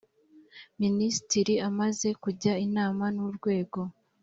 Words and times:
minisitiri 0.81 1.53
amaze 1.69 2.07
kujya 2.23 2.53
inama 2.67 3.05
n’urwego 3.15 3.79